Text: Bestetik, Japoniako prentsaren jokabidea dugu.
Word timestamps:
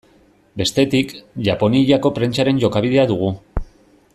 Bestetik, 0.61 1.11
Japoniako 1.49 2.13
prentsaren 2.17 2.63
jokabidea 2.65 3.05
dugu. 3.13 3.31